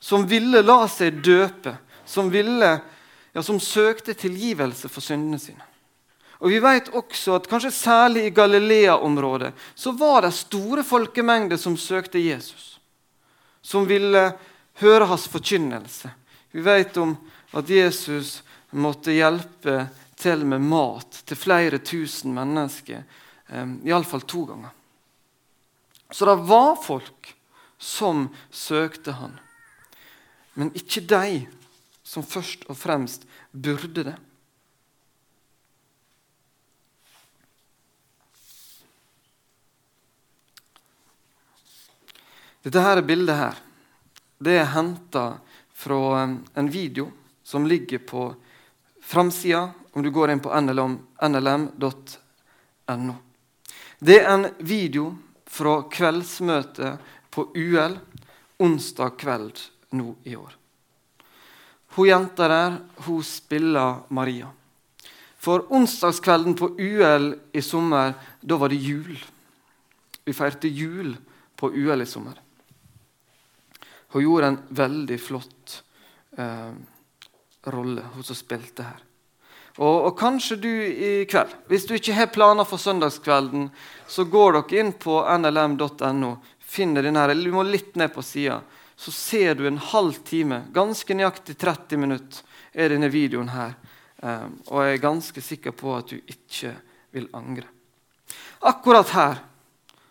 Som 0.03 0.27
ville 0.27 0.65
la 0.67 0.81
seg 0.91 1.23
døpe. 1.23 1.77
Som, 2.05 2.33
ville, 2.35 2.73
ja, 3.33 3.45
som 3.47 3.61
søkte 3.63 4.17
tilgivelse 4.19 4.91
for 4.91 5.05
syndene 5.05 5.39
sine. 5.39 5.63
Og 6.43 6.51
Vi 6.51 6.59
vet 6.59 6.91
også 6.91 7.37
at 7.39 7.47
kanskje 7.47 7.71
særlig 7.71 8.27
i 8.27 8.35
Galilea-området 8.35 9.53
så 9.79 9.95
var 9.95 10.27
det 10.27 10.35
store 10.35 10.83
folkemengder 10.83 11.57
som 11.57 11.79
søkte 11.79 12.19
Jesus. 12.19 12.81
Som 13.63 13.87
ville 13.87 14.33
høre 14.83 15.07
hans 15.07 15.29
forkynnelse. 15.31 16.11
Vi 16.51 16.67
vet 16.67 16.97
om 16.99 17.15
at 17.55 17.71
Jesus 17.71 18.41
måtte 18.75 19.15
hjelpe 19.15 19.87
til 20.23 20.47
med 20.47 20.63
mat 20.63 21.23
til 21.27 21.39
flere 21.39 21.83
tusen 21.83 22.35
mennesker, 22.37 23.03
eh, 23.49 23.77
iallfall 23.89 24.23
to 24.23 24.45
ganger. 24.47 24.71
Så 26.11 26.29
det 26.29 26.37
var 26.49 26.77
folk 26.77 27.35
som 27.79 28.29
søkte 28.51 29.13
han. 29.19 29.39
Men 30.55 30.71
ikke 30.77 31.01
de 31.01 31.47
som 32.05 32.23
først 32.23 32.67
og 32.69 32.77
fremst 32.77 33.25
burde 33.53 34.05
det. 34.13 34.19
Dette 42.63 42.83
her 42.85 43.01
bildet 43.03 43.35
her, 43.35 43.57
det 44.39 44.55
er 44.61 44.69
henta 44.77 45.25
fra 45.75 46.23
en 46.23 46.69
video 46.71 47.09
som 47.43 47.67
ligger 47.67 47.99
på 47.99 48.29
framsida 49.03 49.73
om 49.93 50.03
du 50.03 50.11
går 50.11 50.31
inn 50.33 50.41
på 50.41 50.53
nlm.no. 50.61 50.87
Det 53.99 54.19
er 54.21 54.31
en 54.33 54.49
video 54.59 55.13
fra 55.47 55.83
kveldsmøtet 55.93 56.99
på 57.31 57.45
UL 57.55 57.99
onsdag 58.63 59.17
kveld 59.21 59.61
nå 59.97 60.15
i 60.25 60.37
år. 60.37 60.57
Hun 61.93 62.09
jenta 62.09 62.49
der 62.49 62.79
hun 63.05 63.23
spiller 63.27 64.03
Maria. 64.09 64.49
For 65.43 65.67
onsdagskvelden 65.75 66.55
på 66.57 66.71
UL 66.79 67.33
i 67.53 67.63
sommer, 67.63 68.15
da 68.41 68.57
var 68.57 68.71
det 68.73 68.81
jul. 68.81 69.19
Vi 70.25 70.33
feirte 70.33 70.71
jul 70.71 71.17
på 71.59 71.73
UL 71.75 72.03
i 72.03 72.07
sommer. 72.07 72.39
Hun 74.15 74.23
gjorde 74.23 74.53
en 74.53 74.61
veldig 74.69 75.19
flott 75.21 75.83
eh, 76.39 76.73
rolle, 77.75 78.05
hun 78.15 78.25
som 78.25 78.39
spilte 78.39 78.87
her. 78.87 79.01
Og, 79.79 80.05
og, 80.05 80.13
kanskje 80.19 80.57
du 80.61 80.69
i 80.69 81.13
kveld, 81.29 81.55
hvis 81.71 81.87
du 81.89 81.95
ikke 81.97 82.17
har 82.17 82.33
planer 82.35 82.67
for 82.69 82.81
søndagskvelden, 82.81 83.71
så 84.07 84.27
går 84.29 84.59
dere 84.59 84.83
inn 84.83 84.93
på 85.01 85.17
nlm.no, 85.39 86.35
finner 86.61 87.07
den 87.07 87.17
her, 87.17 87.33
eller 87.33 87.49
du 87.49 87.57
må 87.57 87.65
litt 87.65 87.97
ned 87.97 88.13
på 88.13 88.25
sida, 88.27 88.61
så 88.97 89.15
ser 89.15 89.57
du 89.57 89.65
en 89.67 89.81
halv 89.81 90.21
time, 90.29 90.67
ganske 90.77 91.17
nøyaktig 91.17 91.57
30 91.57 92.03
minutter, 92.05 92.45
er 92.73 92.93
denne 92.93 93.09
videoen 93.13 93.51
her. 93.53 93.75
Um, 94.23 94.61
og 94.71 94.85
jeg 94.85 94.95
er 94.95 95.03
ganske 95.03 95.43
sikker 95.43 95.75
på 95.75 95.97
at 95.97 96.13
du 96.13 96.21
ikke 96.21 96.77
vil 97.13 97.27
angre. 97.35 97.67
Akkurat 98.61 99.09
her 99.17 99.41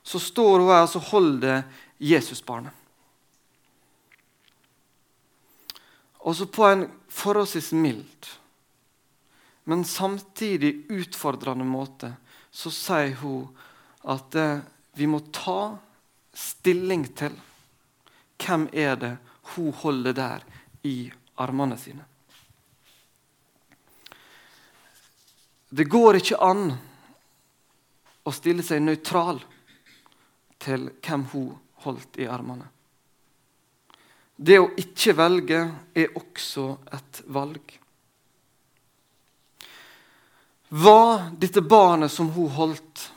så 0.03 0.19
står 0.19 0.59
hun 0.59 0.67
her 0.67 0.83
og 0.83 1.07
holder 1.13 1.63
Jesusbarnet. 2.01 2.73
Og 6.21 6.35
så 6.37 6.45
på 6.45 6.65
en 6.67 6.83
forholdsvis 7.09 7.71
mild, 7.73 8.27
men 9.63 9.85
samtidig 9.85 10.85
utfordrende 10.89 11.65
måte 11.67 12.13
så 12.51 12.71
sier 12.73 13.15
hun 13.21 13.47
at 14.11 14.35
eh, 14.35 14.63
vi 14.97 15.07
må 15.07 15.21
ta 15.31 15.77
stilling 16.33 17.05
til 17.15 17.35
hvem 18.41 18.67
er 18.73 18.95
det 18.99 19.11
hun 19.53 19.73
holder 19.83 20.15
der 20.17 20.45
i 20.87 21.11
armene 21.41 21.77
sine. 21.77 22.05
Det 25.71 25.87
går 25.87 26.19
ikke 26.19 26.39
an 26.43 26.65
å 28.27 28.31
stille 28.35 28.65
seg 28.65 28.81
nøytral 28.83 29.39
til 30.61 30.89
hvem 30.99 31.23
hun 31.31 31.53
holdt 31.85 32.19
i 32.21 32.27
armene. 32.29 32.67
Det 34.35 34.57
å 34.59 34.71
ikke 34.81 35.13
velge 35.15 35.61
er 35.95 36.17
også 36.17 36.65
et 36.97 37.21
valg. 37.31 37.77
Var 40.73 41.31
dette 41.37 41.61
barnet 41.61 42.11
som 42.11 42.29
hun 42.29 42.49
holdt, 42.49 43.11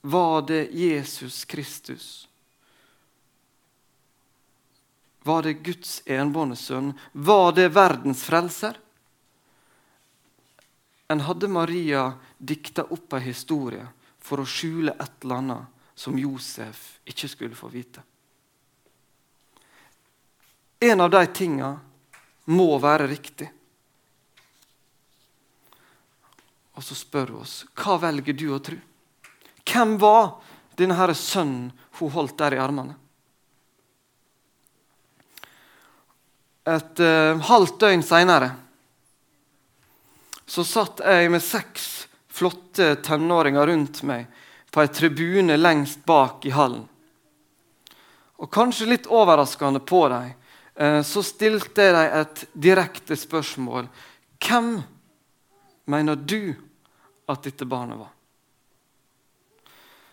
var 0.00 0.42
det 0.42 0.68
Jesus 0.70 1.44
Kristus? 1.44 2.28
Var 5.22 5.42
det 5.42 5.52
Guds 5.52 6.02
enbårne 6.06 6.54
sønn? 6.56 6.92
Var 7.12 7.52
det 7.52 7.68
verdens 7.74 8.22
frelser? 8.22 8.78
En 11.10 11.24
hadde 11.26 11.48
Maria 11.50 12.12
dikta 12.38 12.84
opp 12.84 13.18
en 13.18 13.24
historie 13.26 13.88
for 14.22 14.38
å 14.38 14.46
skjule 14.46 14.94
et 14.94 15.24
eller 15.24 15.40
annet 15.42 15.88
som 15.98 16.14
Josef 16.18 17.00
ikke 17.02 17.32
skulle 17.32 17.58
få 17.58 17.72
vite. 17.72 18.04
En 20.78 21.02
av 21.02 21.10
de 21.10 21.24
tinga 21.34 21.72
må 22.44 22.78
være 22.78 23.10
riktig. 23.10 23.50
Og 26.76 26.84
så 26.84 26.96
spør 26.96 27.34
hun 27.34 27.44
oss 27.44 27.62
hva 27.78 27.98
velger 28.00 28.36
du 28.36 28.48
å 28.54 28.60
tro? 28.64 28.78
Hvem 29.62 29.96
var 30.00 30.34
denne 30.78 31.14
sønnen 31.14 31.70
hun 31.98 32.12
holdt 32.14 32.38
der 32.40 32.56
i 32.56 32.62
armene? 32.62 32.96
Et 36.62 37.02
uh, 37.02 37.42
halvt 37.42 37.80
døgn 37.82 38.04
seinere 38.06 38.52
så 40.46 40.62
satt 40.66 41.00
jeg 41.00 41.30
med 41.32 41.42
seks 41.42 41.86
flotte 42.32 42.94
tenåringer 43.04 43.66
rundt 43.66 44.02
meg 44.08 44.26
på 44.72 44.82
ei 44.82 44.90
tribune 44.92 45.56
lengst 45.56 46.04
bak 46.08 46.46
i 46.48 46.52
hallen. 46.54 46.84
Og 48.42 48.50
kanskje 48.52 48.88
litt 48.90 49.06
overraskende 49.06 49.80
på 49.86 50.02
dem, 50.10 50.32
eh, 50.74 51.02
så 51.02 51.22
stilte 51.22 51.86
jeg 51.86 51.94
dem 51.94 52.20
et 52.20 52.44
direkte 52.52 53.16
spørsmål. 53.16 53.88
Hvem 54.42 54.82
mener 55.92 56.16
du 56.16 56.54
at 57.30 57.44
dette 57.44 57.68
barnet 57.68 58.00
var? 58.00 58.10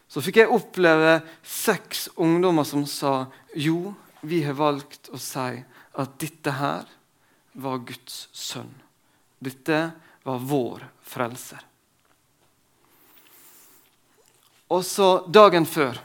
Så 0.09 0.23
fikk 0.25 0.41
jeg 0.41 0.51
oppleve 0.51 1.19
seks 1.45 2.07
ungdommer 2.17 2.65
som 2.65 2.85
sa 2.89 3.29
jo, 3.53 3.93
vi 4.21 4.41
har 4.43 4.57
valgt 4.57 5.11
å 5.13 5.19
si 5.21 5.61
at 5.99 6.15
dette 6.19 6.53
her 6.57 6.89
var 7.59 7.83
Guds 7.85 8.27
sønn. 8.33 8.71
Dette 9.39 9.91
var 10.25 10.41
vår 10.43 10.87
frelser. 11.05 11.61
Og 14.69 14.83
så 14.85 15.07
dagen 15.29 15.65
før, 15.65 15.97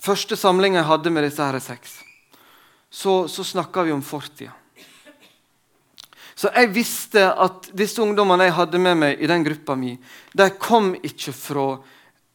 første 0.00 0.36
samling 0.36 0.76
jeg 0.76 0.88
hadde 0.88 1.12
med 1.12 1.24
disse 1.24 1.44
her 1.44 1.60
seks, 1.64 2.00
så, 2.88 3.24
så 3.28 3.44
snakka 3.44 3.86
vi 3.86 3.94
om 3.94 4.02
fortida. 4.04 4.52
Så 6.34 6.50
jeg 6.54 6.72
visste 6.74 7.28
at 7.30 7.68
disse 7.76 8.02
ungdommene 8.02 8.48
jeg 8.48 8.56
hadde 8.56 8.80
med 8.82 8.98
meg 8.98 9.20
i 9.22 9.28
den 9.30 9.44
gruppa 9.46 9.76
mi, 9.78 9.94
de 10.34 10.48
kom 10.58 10.94
ikke 10.98 11.34
fra 11.34 11.68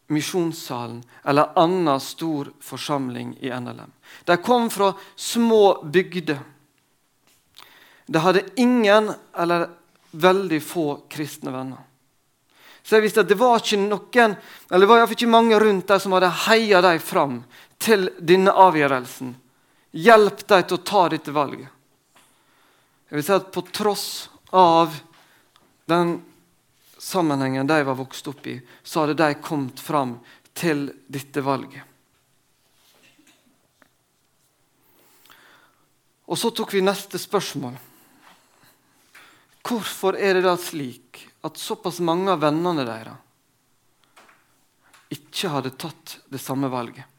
misjonssalen 0.09 1.01
eller 1.27 1.51
annen 1.59 1.99
stor 2.01 2.49
forsamling 2.63 3.35
i 3.43 3.51
NLM. 3.51 3.91
De 4.25 4.37
kom 4.37 4.69
fra 4.73 4.93
små 5.15 5.83
bygder. 5.83 6.39
De 8.05 8.23
hadde 8.23 8.47
ingen 8.55 9.11
eller 9.37 9.67
veldig 10.11 10.61
få 10.63 10.87
kristne 11.09 11.53
venner. 11.53 11.83
Så 12.83 12.97
jeg 12.97 13.05
visste 13.05 13.21
at 13.21 13.29
det 13.29 13.37
var 13.37 13.59
ikke 13.59 13.77
noen, 13.83 14.31
eller 14.71 14.87
det 14.87 14.89
var 14.89 15.11
ikke 15.13 15.29
mange 15.29 15.59
rundt 15.61 15.91
dem 15.91 15.99
som 16.01 16.15
hadde 16.15 16.31
heia 16.47 16.79
dem 16.81 17.01
fram 17.03 17.35
til 17.77 18.07
denne 18.17 18.49
avgjørelsen. 18.49 19.35
Hjelp 19.93 20.41
dem 20.47 20.63
til 20.63 20.79
å 20.79 20.85
ta 20.87 21.03
dette 21.13 21.33
valget. 21.35 21.69
Jeg 23.09 23.17
vil 23.17 23.25
si 23.25 23.33
at 23.33 23.51
På 23.53 23.61
tross 23.65 24.29
av 24.53 24.93
den 25.89 26.19
sammenhengen 26.99 27.67
de 27.67 27.83
var 27.83 27.97
vokst 27.97 28.27
opp 28.29 28.45
i, 28.47 28.59
så 28.83 29.03
hadde 29.03 29.17
de 29.17 29.41
kommet 29.41 29.79
fram 29.81 30.17
til 30.53 30.89
dette 31.07 31.41
valget. 31.41 31.85
Og 36.29 36.37
så 36.37 36.51
tok 36.53 36.75
vi 36.75 36.83
neste 36.85 37.17
spørsmål. 37.17 37.77
Hvorfor 39.65 40.17
er 40.17 40.37
det 40.37 40.45
da 40.45 40.53
slik 40.61 41.23
at 41.45 41.57
såpass 41.57 41.99
mange 42.05 42.29
av 42.33 42.43
vennene 42.43 42.85
deres 42.85 43.25
ikke 45.09 45.49
hadde 45.49 45.73
tatt 45.81 46.19
det 46.29 46.41
samme 46.41 46.69
valget? 46.69 47.18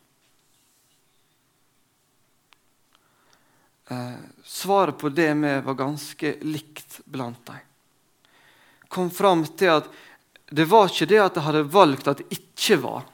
Svaret 4.47 4.99
på 4.99 5.09
det 5.11 5.33
med 5.35 5.65
var 5.67 5.75
ganske 5.75 6.37
likt 6.47 7.01
blant 7.11 7.43
dem 7.49 7.59
kom 8.91 9.11
fram 9.11 9.45
til 9.47 9.71
at 9.79 9.91
det 10.51 10.67
var 10.67 10.91
ikke 10.91 11.09
det 11.13 11.21
at 11.23 11.37
de 11.37 11.47
hadde 11.47 11.67
valgt 11.71 12.09
at 12.11 12.23
det 12.23 12.39
ikke 12.41 12.81
var 12.83 13.05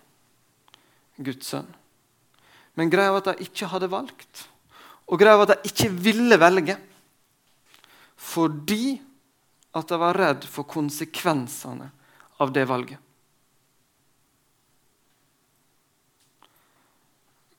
Guds 1.20 1.50
sønn. 1.52 1.68
Men 2.76 2.92
greia 2.92 3.12
var 3.12 3.22
at 3.22 3.36
de 3.36 3.46
ikke 3.46 3.68
hadde 3.68 3.88
valgt. 3.92 4.46
Og 5.08 5.20
greia 5.20 5.36
var 5.36 5.48
at 5.48 5.60
de 5.60 5.70
ikke 5.70 5.90
ville 5.92 6.36
velge. 6.40 6.76
Fordi 8.16 8.96
at 9.76 9.92
de 9.92 10.00
var 10.00 10.16
redd 10.16 10.48
for 10.48 10.68
konsekvensene 10.68 11.90
av 12.40 12.52
det 12.56 12.64
valget. 12.68 13.00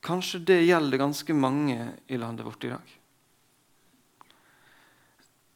Kanskje 0.06 0.42
det 0.42 0.62
gjelder 0.64 1.02
ganske 1.02 1.34
mange 1.38 1.92
i 2.08 2.18
landet 2.18 2.46
vårt 2.48 2.66
i 2.66 2.74
dag 2.74 2.98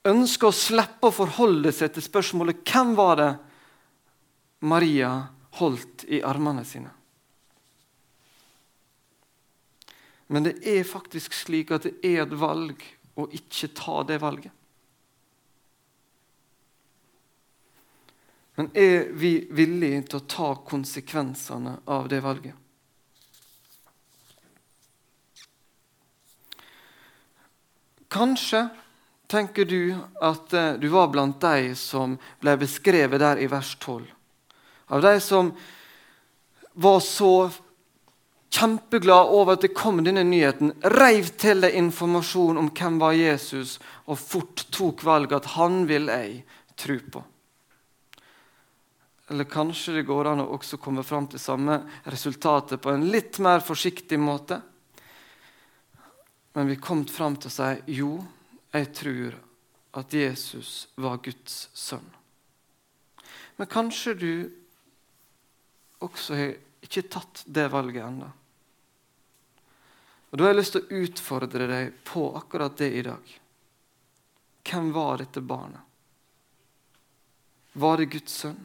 ønsker 0.08 0.50
å 0.50 0.56
slippe 0.56 1.10
å 1.10 1.14
forholde 1.14 1.74
seg 1.76 1.94
til 1.94 2.06
spørsmålet 2.06 2.64
hvem 2.66 2.96
var 2.98 3.20
det 3.20 3.30
Maria 4.66 5.12
holdt 5.60 6.06
i 6.10 6.22
armene 6.26 6.64
sine. 6.66 6.90
Men 10.32 10.48
det 10.48 10.56
er 10.64 10.88
faktisk 10.88 11.36
slik 11.36 11.74
at 11.76 11.86
det 11.86 11.98
er 12.08 12.24
et 12.24 12.34
valg 12.40 12.82
å 13.20 13.28
ikke 13.36 13.74
ta 13.76 14.00
det 14.08 14.22
valget. 14.22 14.54
Men 18.56 18.70
er 18.78 19.10
vi 19.18 19.34
villige 19.52 20.06
til 20.08 20.20
å 20.20 20.28
ta 20.30 20.50
konsekvensene 20.68 21.78
av 21.90 22.08
det 22.12 22.20
valget? 22.24 22.56
Kanskje 28.12 28.66
tenker 29.32 29.66
du 29.66 29.96
at 30.22 30.54
eh, 30.54 30.74
du 30.82 30.88
var 30.92 31.12
blant 31.14 31.40
de 31.42 31.72
som 31.80 32.18
ble 32.44 32.58
beskrevet 32.60 33.22
der 33.24 33.40
i 33.40 33.48
vers 33.52 33.74
12? 33.80 34.04
Av 34.92 35.04
de 35.04 35.14
som 35.24 35.54
var 36.74 37.00
så 37.00 37.50
kjempeglad 38.52 39.32
over 39.32 39.56
at 39.56 39.64
det 39.64 39.74
kom 39.76 40.02
denne 40.04 40.24
nyheten, 40.28 40.74
reiv 40.84 41.32
til 41.40 41.64
deg 41.64 41.78
informasjon 41.80 42.60
om 42.60 42.72
hvem 42.76 43.00
var 43.00 43.16
Jesus, 43.16 43.78
og 44.12 44.20
fort 44.20 44.66
tok 44.76 45.06
valget 45.08 45.40
at 45.40 45.54
han 45.56 45.86
vil 45.88 46.12
jeg 46.12 46.42
tro 46.76 46.98
på. 47.14 47.24
Eller 49.32 49.48
kanskje 49.48 49.96
det 49.96 50.08
går 50.10 50.28
an 50.28 50.44
å 50.44 50.50
også 50.58 50.76
komme 50.82 51.06
fram 51.08 51.30
til 51.32 51.40
samme 51.40 51.78
resultatet 52.12 52.82
på 52.84 52.92
en 52.92 53.08
litt 53.14 53.40
mer 53.40 53.64
forsiktig 53.64 54.20
måte. 54.20 54.60
Men 56.52 56.68
vi 56.68 56.76
kom 56.76 57.06
fram 57.08 57.38
til 57.40 57.48
å 57.48 57.56
si 57.56 57.96
jo, 57.96 58.18
jeg 58.72 58.92
tror 58.96 59.38
at 60.00 60.14
Jesus 60.16 60.88
var 60.96 61.20
Guds 61.24 61.70
sønn. 61.74 62.08
Men 63.60 63.68
kanskje 63.68 64.14
du 64.16 64.34
også 66.02 66.38
har 66.38 66.54
ikke 66.82 67.04
tatt 67.12 67.44
det 67.46 67.68
valget 67.72 68.06
ennå. 68.08 68.30
Da 70.32 70.46
har 70.46 70.54
jeg 70.54 70.62
lyst 70.62 70.78
til 70.78 70.86
å 70.86 71.02
utfordre 71.04 71.68
deg 71.68 71.96
på 72.08 72.24
akkurat 72.40 72.78
det 72.80 72.88
i 72.96 73.04
dag. 73.04 73.34
Hvem 74.64 74.92
var 74.96 75.20
dette 75.20 75.44
barnet? 75.44 75.84
Var 77.74 78.00
det 78.00 78.12
Guds 78.16 78.38
sønn? 78.44 78.64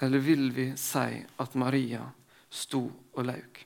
Eller 0.00 0.22
vil 0.24 0.50
vi 0.52 0.70
si 0.80 1.20
at 1.40 1.56
Maria 1.60 2.04
sto 2.48 2.82
og 3.12 3.24
laug? 3.24 3.64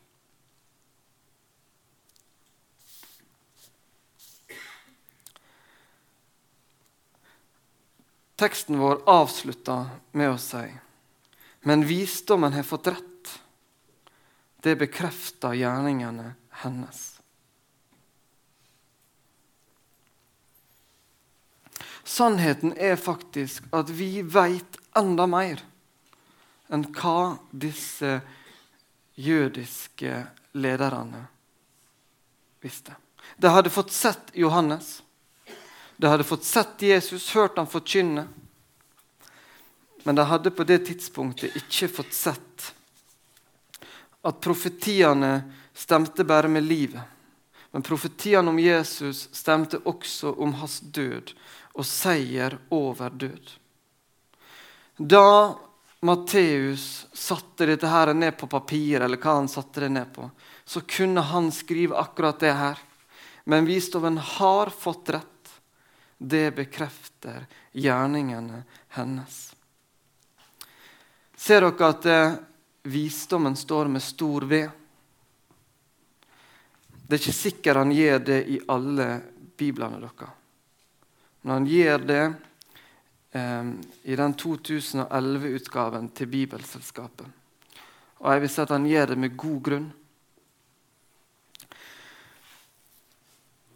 Teksten 8.36 8.78
vår 8.78 9.02
avslutter 9.06 9.92
med 10.12 10.32
å 10.34 10.40
si 10.40 10.64
men 11.66 11.86
visdommen 11.86 12.52
har 12.52 12.62
fått 12.62 12.86
rett. 12.86 13.40
Det 14.56 14.76
bekrefter 14.76 15.52
gjerningene 15.52 16.34
hennes. 16.50 17.20
Sannheten 22.04 22.74
er 22.76 22.96
faktisk 23.00 23.64
at 23.72 23.88
vi 23.88 24.20
veit 24.22 24.76
enda 24.92 25.24
mer 25.26 25.62
enn 26.68 26.84
hva 26.92 27.38
disse 27.48 28.18
jødiske 29.16 30.20
lederne 30.52 31.24
visste. 32.60 32.92
De 33.40 33.48
hadde 33.48 33.72
fått 33.72 33.92
sett 33.92 34.36
Johannes. 34.36 34.98
De 35.96 36.06
hadde 36.06 36.24
fått 36.24 36.44
sett 36.44 36.82
Jesus, 36.82 37.30
hørt 37.34 37.56
ham 37.56 37.66
forkynne. 37.66 38.26
Men 40.04 40.14
de 40.14 40.24
hadde 40.28 40.50
på 40.50 40.64
det 40.68 40.78
tidspunktet 40.88 41.56
ikke 41.56 41.88
fått 41.88 42.12
sett 42.12 42.74
at 44.24 44.40
profetiene 44.40 45.42
stemte 45.74 46.24
bare 46.24 46.48
med 46.48 46.64
livet. 46.64 47.02
Men 47.70 47.82
profetiene 47.82 48.50
om 48.50 48.58
Jesus 48.58 49.28
stemte 49.32 49.80
også 49.84 50.32
om 50.40 50.54
hans 50.60 50.78
død 50.80 51.32
og 51.74 51.86
seier 51.88 52.58
over 52.72 53.10
død. 53.10 53.50
Da 54.96 55.58
Matteus 56.04 57.06
satte 57.12 57.66
dette 57.66 57.88
her 57.88 58.12
ned 58.14 58.36
på 58.38 58.46
papir, 58.46 59.00
eller 59.00 59.18
hva 59.18 59.38
han 59.40 59.48
satte 59.50 59.82
det 59.82 59.90
ned 59.96 60.12
på, 60.14 60.28
så 60.64 60.84
kunne 60.86 61.24
han 61.24 61.50
skrive 61.52 61.96
akkurat 61.98 62.40
det 62.40 62.52
her. 62.52 62.78
Men 63.44 63.66
visdommen 63.66 64.18
har 64.18 64.70
fått 64.70 65.10
rett. 65.16 65.33
Det 66.18 66.50
bekrefter 66.54 67.46
gjerningene 67.72 68.62
hennes. 68.96 69.54
Ser 71.36 71.66
dere 71.66 71.90
at 71.90 72.06
eh, 72.06 72.36
visdommen 72.88 73.56
står 73.56 73.90
med 73.92 74.02
stor 74.02 74.46
V? 74.48 74.62
Det 77.04 77.16
er 77.16 77.20
ikke 77.20 77.36
sikkert 77.36 77.82
han 77.82 77.92
gjør 77.92 78.22
det 78.24 78.40
i 78.48 78.60
alle 78.72 79.08
biblene 79.58 80.00
deres. 80.00 80.30
Men 81.42 81.52
han 81.58 81.66
gjør 81.68 82.06
det 82.08 82.22
eh, 83.36 83.72
i 84.08 84.16
den 84.16 84.36
2011-utgaven 84.40 86.08
til 86.16 86.30
Bibelselskapet. 86.32 87.26
Og 88.24 88.32
jeg 88.32 88.44
vil 88.44 88.52
si 88.54 88.62
at 88.64 88.72
han 88.72 88.88
gjør 88.88 89.12
det 89.12 89.18
med 89.20 89.36
god 89.36 89.60
grunn. 89.68 89.90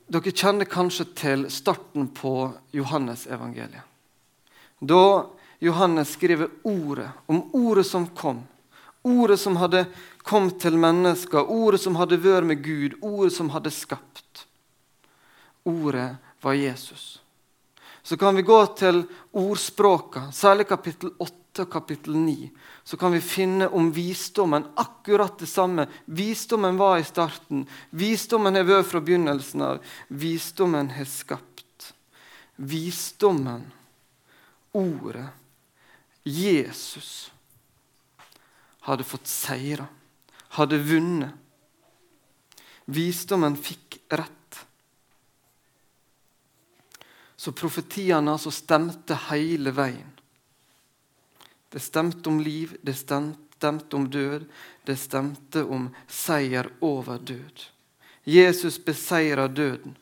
Dere 0.09 0.33
kjenner 0.33 0.64
kanskje 0.64 1.05
til 1.12 1.42
starten 1.53 2.07
på 2.16 2.51
Johannes-evangeliet. 2.73 3.85
Da 4.81 5.27
Johannes 5.61 6.14
skriver 6.14 6.49
ordet, 6.62 7.11
om 7.27 7.42
ordet 7.53 7.87
som 7.87 8.07
kom. 8.16 8.40
Ordet 9.03 9.40
som 9.40 9.59
hadde 9.61 9.85
kommet 10.25 10.61
til 10.62 10.79
mennesker, 10.81 11.51
ordet 11.51 11.83
som 11.83 11.99
hadde 12.01 12.21
vært 12.23 12.49
med 12.49 12.62
Gud, 12.64 12.97
ordet 13.03 13.35
som 13.37 13.51
hadde 13.53 13.73
skapt. 13.75 14.47
Ordet 15.68 16.14
var 16.40 16.57
Jesus. 16.57 17.21
Så 18.03 18.16
kan 18.16 18.37
vi 18.37 18.42
gå 18.42 18.59
til 18.81 19.03
ordspråka, 19.37 20.31
særlig 20.33 20.68
kapittel 20.68 21.12
8 21.59 21.66
og 21.66 21.73
kapittel 21.73 22.16
9. 22.16 22.51
Så 22.85 22.97
kan 22.97 23.12
vi 23.12 23.21
finne 23.21 23.68
om 23.68 23.90
visdommen 23.92 24.66
akkurat 24.79 25.38
det 25.38 25.47
samme. 25.47 25.88
Visdommen 26.05 26.77
var 26.79 26.99
i 26.99 27.05
starten. 27.05 27.66
Visdommen 27.90 28.55
har 28.55 28.66
vært 28.68 28.90
fra 28.90 29.01
begynnelsen 29.03 29.64
av. 29.66 29.81
Visdommen 30.09 30.90
har 30.94 31.09
skapt. 31.09 31.92
Visdommen, 32.57 33.68
ordet, 34.75 35.29
Jesus, 36.25 37.31
hadde 38.83 39.07
fått 39.07 39.31
seire, 39.31 39.87
hadde 40.59 40.81
vunnet. 40.83 41.35
Visdommen 42.88 43.55
fikk 43.57 44.01
rett. 44.11 44.62
Så 47.38 47.55
profetiene 47.55 48.35
altså 48.35 48.51
stemte 48.51 49.14
hele 49.29 49.71
veien. 49.77 50.18
Det 51.69 51.81
stemte 51.81 52.29
om 52.29 52.41
liv, 52.41 52.77
det 52.83 52.95
stemte 52.95 53.97
om 53.97 54.11
død, 54.11 54.47
det 54.85 54.97
stemte 54.97 55.65
om 55.65 55.91
seier 56.09 56.71
over 56.81 57.19
død. 57.19 57.65
Jesus 58.25 58.79
beseirer 58.85 59.49
døden, 59.49 59.97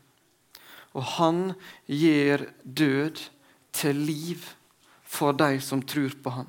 og 0.95 1.03
han 1.19 1.41
gir 1.87 2.49
død 2.63 3.21
til 3.73 3.99
liv 4.07 4.47
for 5.03 5.33
de 5.33 5.61
som 5.61 5.83
tror 5.83 6.15
på 6.23 6.31
han. 6.31 6.49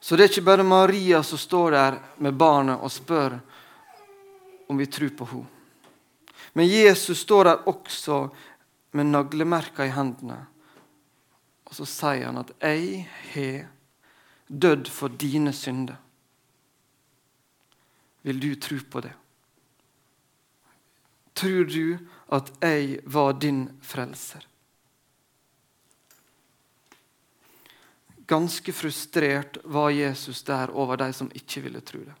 Så 0.00 0.16
det 0.16 0.24
er 0.24 0.32
ikke 0.32 0.46
bare 0.46 0.64
Maria 0.64 1.22
som 1.22 1.38
står 1.38 1.74
der 1.74 1.96
med 2.22 2.36
barnet 2.38 2.80
og 2.80 2.92
spør 2.92 3.38
om 4.68 4.78
vi 4.78 4.86
tror 4.86 5.10
på 5.18 5.26
henne. 5.32 5.54
Men 6.52 6.66
Jesus 6.66 7.20
står 7.20 7.44
der 7.44 7.66
også 7.68 8.28
med 8.96 9.10
naglemerker 9.12 9.84
i 9.84 9.92
hendene. 9.92 10.38
Og 11.68 11.76
så 11.76 11.84
sier 11.84 12.26
han 12.26 12.38
at 12.40 12.50
'jeg 12.60 13.08
har 13.32 13.68
dødd 14.48 14.88
for 14.88 15.08
dine 15.08 15.52
synder'. 15.52 15.96
Vil 18.22 18.40
du 18.40 18.54
tro 18.54 18.78
på 18.90 19.00
det? 19.00 19.12
Tror 21.34 21.64
du 21.64 21.98
at 22.32 22.50
jeg 22.62 23.00
var 23.04 23.32
din 23.32 23.78
frelser? 23.80 24.46
Ganske 28.26 28.72
frustrert 28.72 29.56
var 29.64 29.90
Jesus 29.90 30.42
der 30.42 30.70
over 30.70 30.96
de 30.96 31.12
som 31.12 31.30
ikke 31.34 31.60
ville 31.60 31.80
tro 31.80 31.98
det. 31.98 32.14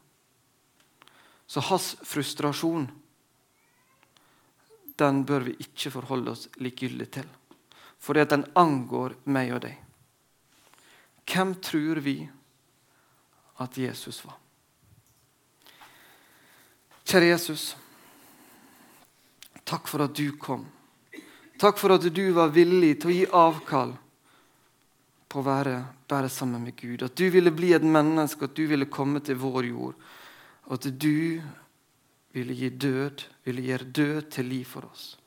Så 1.46 1.60
hans 1.60 1.96
frustrasjon 2.02 2.88
den 4.98 5.24
bør 5.24 5.40
vi 5.46 5.56
ikke 5.60 5.90
forholde 5.90 6.30
oss 6.30 6.48
likegyldig 6.56 7.10
til. 7.10 7.28
Fordi 7.98 8.22
at 8.22 8.32
den 8.32 8.46
angår 8.58 9.16
meg 9.30 9.52
og 9.56 9.62
deg. 9.66 9.76
Hvem 11.28 11.54
tror 11.60 12.00
vi 12.04 12.16
at 13.60 13.76
Jesus 13.78 14.22
var? 14.24 14.38
Kjære 17.08 17.30
Jesus. 17.32 17.70
Takk 19.68 19.88
for 19.88 20.04
at 20.04 20.16
du 20.16 20.32
kom. 20.40 20.66
Takk 21.58 21.78
for 21.80 21.96
at 21.96 22.04
du 22.14 22.24
var 22.36 22.52
villig 22.54 22.94
til 23.00 23.10
å 23.10 23.16
gi 23.16 23.24
avkall 23.34 23.94
på 25.28 25.40
å 25.40 25.44
være 25.44 25.78
bare 26.08 26.30
sammen 26.32 26.64
med 26.64 26.76
Gud. 26.78 27.02
At 27.04 27.16
du 27.18 27.26
ville 27.32 27.52
bli 27.52 27.74
et 27.76 27.84
menneske, 27.84 28.48
at 28.48 28.56
du 28.56 28.64
ville 28.70 28.88
komme 28.88 29.20
til 29.20 29.40
vår 29.40 29.68
jord. 29.68 29.98
Og 30.68 30.78
at 30.78 30.88
du 30.88 31.40
ville 32.36 32.56
gi 32.56 32.70
død, 32.70 33.24
ville 33.44 33.66
gjøre 33.66 33.92
død 34.00 34.30
til 34.32 34.48
liv 34.48 34.64
for 34.68 34.88
oss. 34.88 35.17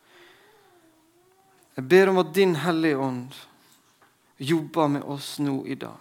Jeg 1.75 1.87
ber 1.87 2.09
om 2.11 2.19
at 2.19 2.33
Din 2.35 2.55
Hellige 2.55 2.97
Ånd 2.97 3.35
jobber 4.37 4.87
med 4.87 5.03
oss 5.03 5.39
nå 5.39 5.61
i 5.65 5.75
dag. 5.75 5.97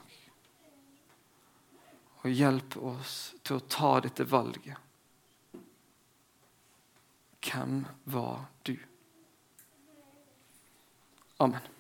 Og 2.20 2.30
hjelper 2.30 2.86
oss 2.92 3.16
til 3.42 3.60
å 3.60 3.66
ta 3.70 3.92
dette 4.04 4.26
valget. 4.28 4.76
Hvem 7.40 7.84
var 8.04 8.48
du? 8.62 8.74
Amen. 11.40 11.79